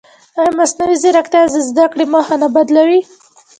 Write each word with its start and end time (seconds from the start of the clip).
ایا 0.39 0.51
مصنوعي 0.59 0.95
ځیرکتیا 1.01 1.41
د 1.53 1.55
زده 1.69 1.85
کړې 1.91 2.05
موخه 2.13 2.35
نه 2.43 2.47
بدلوي؟ 2.55 3.01